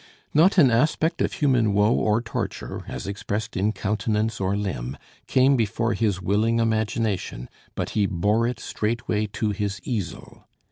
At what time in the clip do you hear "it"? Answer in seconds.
8.47-8.59